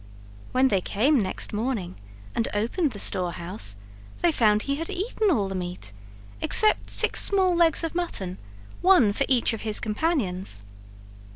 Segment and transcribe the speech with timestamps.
[0.51, 1.95] When they came next morning
[2.33, 3.75] and opened the storehouse
[4.21, 5.93] they found he had eaten all the meat,
[6.41, 8.39] except six small legs of mutton,
[8.81, 10.63] one for each of his companions.